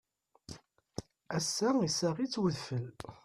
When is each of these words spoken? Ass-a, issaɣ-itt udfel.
Ass-a, 1.37 1.69
issaɣ-itt 1.87 2.39
udfel. 2.43 2.85